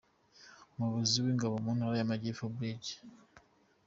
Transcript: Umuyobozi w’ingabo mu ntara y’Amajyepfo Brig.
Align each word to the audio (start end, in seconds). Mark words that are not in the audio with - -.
Umuyobozi 0.71 1.15
w’ingabo 1.25 1.55
mu 1.63 1.71
ntara 1.77 1.95
y’Amajyepfo 1.99 2.45
Brig. 2.55 2.83